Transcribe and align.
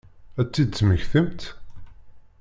Ad 0.39 0.47
t-id-temmektimt? 0.51 1.41